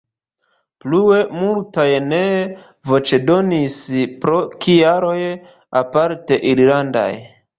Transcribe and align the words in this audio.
Plue, 0.85 1.17
multaj 1.41 1.85
nee 2.05 2.39
voĉdonis 2.91 3.77
pro 4.25 4.39
kialoj 4.67 5.15
aparte 5.83 6.41
irlandaj. 6.53 7.09